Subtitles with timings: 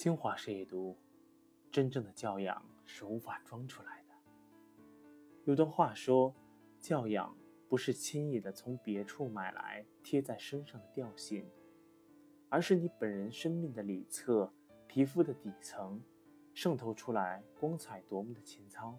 [0.00, 0.96] 新华社也读：
[1.72, 4.14] 真正的教养是无法装出来的。
[5.42, 6.32] 有段话说，
[6.78, 7.36] 教养
[7.68, 11.44] 不是轻易的从别处买来贴在身上的调性，
[12.48, 14.52] 而是你本人生命的里侧、
[14.86, 16.00] 皮肤的底层
[16.54, 18.96] 渗透出来光彩夺目的情操。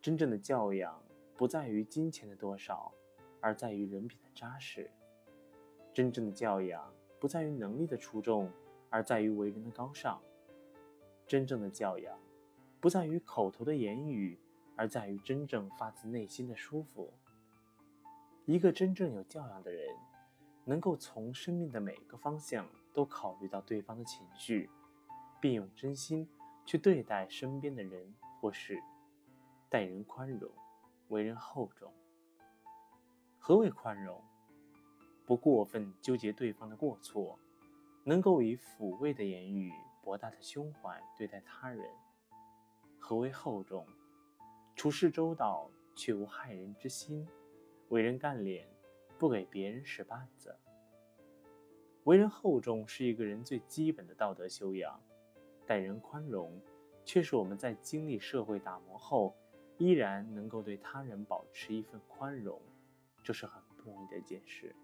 [0.00, 1.04] 真正的教养
[1.36, 2.94] 不在于金钱的多少，
[3.42, 4.90] 而在于人品的扎实。
[5.92, 6.90] 真正的教养
[7.20, 8.50] 不在于能力的出众。
[8.90, 10.20] 而在于为人的高尚。
[11.26, 12.18] 真正的教养，
[12.80, 14.38] 不在于口头的言语，
[14.76, 17.12] 而在于真正发自内心的舒服。
[18.46, 19.96] 一个真正有教养的人，
[20.64, 24.68] 能够从生命的每个方向都考虑到对方的情绪，
[25.40, 26.28] 并用真心
[26.66, 28.82] 去对待身边的人或事，
[29.68, 30.50] 待人宽容，
[31.08, 31.92] 为人厚重。
[33.38, 34.20] 何为宽容？
[35.24, 37.38] 不过分纠结对方的过错。
[38.10, 41.88] 能够以抚慰的言语、博大的胸怀对待他人。
[42.98, 43.86] 何为厚重？
[44.74, 47.24] 处事周到却无害人之心，
[47.88, 48.68] 为人干练，
[49.16, 50.52] 不给别人使绊子。
[52.02, 55.00] 为人厚重是一个人最基本的道德修养，
[55.64, 56.60] 待人宽容，
[57.04, 59.36] 却是我们在经历社会打磨后，
[59.78, 62.60] 依然能够对他人保持一份宽容，
[63.22, 64.74] 这是很不容易的一件事。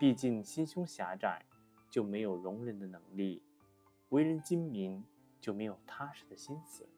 [0.00, 1.46] 毕竟心胸狭窄。
[1.90, 3.42] 就没有容人的能力，
[4.10, 5.04] 为人精明
[5.40, 6.88] 就没有踏实的心思。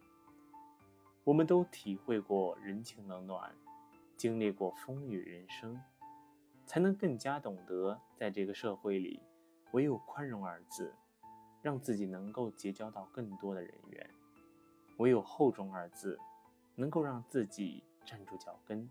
[1.25, 3.55] 我们都体会过人情冷暖，
[4.17, 5.81] 经历过风雨人生，
[6.65, 9.21] 才能更加懂得，在这个社会里，
[9.73, 10.95] 唯有宽容二字，
[11.61, 14.07] 让自己能够结交到更多的人缘；
[14.97, 16.19] 唯有厚重二字，
[16.75, 18.89] 能够让自己站住脚跟。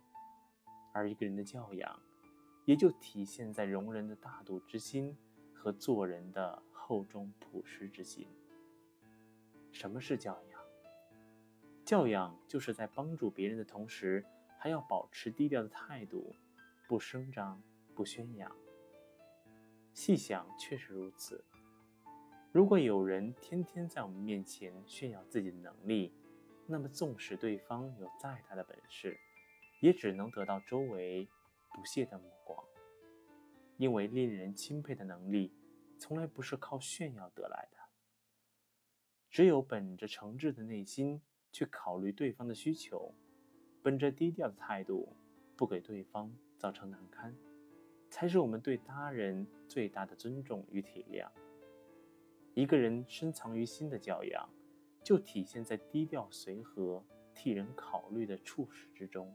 [0.94, 2.00] 而一个人的教养，
[2.66, 5.18] 也就体现在容人的大度之心。
[5.68, 8.26] 和做人的厚重朴实之心。
[9.70, 10.62] 什么是教养？
[11.84, 14.25] 教养就是在帮助别人的同时，
[14.58, 16.34] 还要保持低调的态度，
[16.88, 17.62] 不声张，
[17.94, 18.50] 不宣扬。
[19.94, 21.44] 细想，确实如此。
[22.53, 26.14] 如果有人天天在我们面前炫耀自己的能力，
[26.66, 29.20] 那么纵使对方有再大的本事，
[29.81, 31.28] 也只能得到周围
[31.74, 32.64] 不屑的目光。
[33.75, 35.53] 因为令人钦佩的能力，
[35.97, 37.78] 从来不是靠炫耀得来的。
[39.30, 41.22] 只有本着诚挚的内心
[41.52, 43.13] 去考虑对方的需求，
[43.84, 45.16] 本着低调的态度，
[45.56, 47.35] 不给对方造成难堪，
[48.09, 51.30] 才是我们对他人最大的尊重与体谅。
[52.53, 54.50] 一个人深藏于心的教养，
[55.03, 57.03] 就体现在低调随和、
[57.34, 59.34] 替人考虑的处事之中。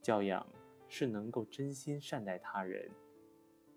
[0.00, 0.46] 教养。
[0.94, 2.90] 是能够真心善待他人，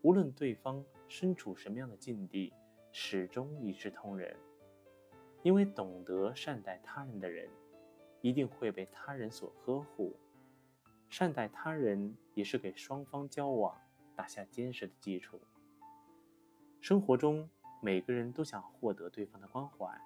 [0.05, 2.53] 无论对方身处什么样的境地，
[2.91, 4.38] 始终一视同仁。
[5.41, 7.49] 因为懂得善待他人的人，
[8.21, 10.15] 一定会被他人所呵护。
[11.09, 13.75] 善待他人也是给双方交往
[14.15, 15.41] 打下坚实的基础。
[16.79, 17.49] 生活中，
[17.81, 19.99] 每个人都想获得对方的关怀，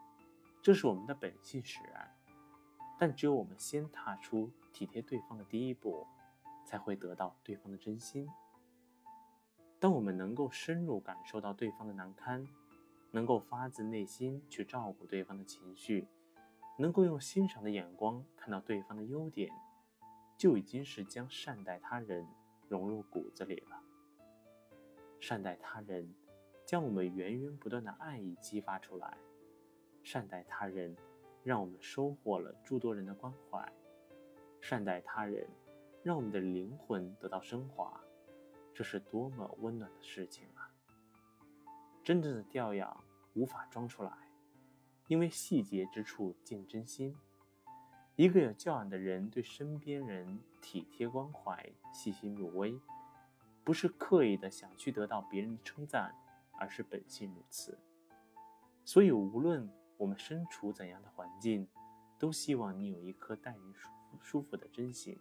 [0.62, 2.10] 这是我们的本性使然。
[2.98, 6.08] 但只有我们先踏出体贴对方的第一步。
[6.66, 8.30] 才会得到对方的真心。
[9.80, 12.46] 当我们能够深入感受到对方的难堪，
[13.12, 16.06] 能够发自内心去照顾对方的情绪，
[16.78, 19.50] 能够用欣赏的眼光看到对方的优点，
[20.38, 22.28] 就已经是将善待他人
[22.68, 23.82] 融入骨子里了。
[25.20, 26.14] 善待他人，
[26.66, 29.18] 将我们源源不断的爱意激发出来；
[30.04, 30.96] 善待他人，
[31.44, 33.66] 让我们收获了诸多人的关怀；
[34.60, 35.48] 善待他人。
[36.02, 38.02] 让我们的灵魂得到升华，
[38.80, 40.72] 这是多么温暖的事情啊！
[42.02, 43.04] 真正的教养
[43.34, 44.18] 无法装出来，
[45.08, 47.14] 因为细节之处见真心。
[48.16, 52.80] 一个有教养的人，对身边人体贴关怀、细心入微，
[53.66, 56.16] 不是刻意的想去得到别人的称赞，
[56.58, 57.78] 而是本性如此。
[58.86, 61.68] 所以，无论我们身处怎样的环境，
[62.18, 65.20] 都希望你有一颗待人舒服、舒服的真心。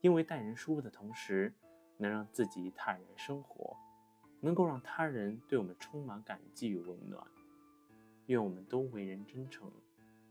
[0.00, 1.54] 因为待人舒服的同时，
[2.00, 3.76] 能让自己坦然生活，
[4.40, 7.24] 能够让他人对我们充满感激与温暖。
[8.26, 9.70] 愿我们都为人真诚，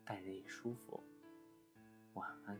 [0.03, 1.03] 待人也舒服。
[2.13, 2.59] 晚安。